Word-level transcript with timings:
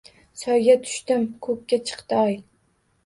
Soyga 0.43 0.75
tushdim, 0.87 1.27
ko’kda 1.49 1.79
chiqdi 1.91 2.21
oy 2.23 2.39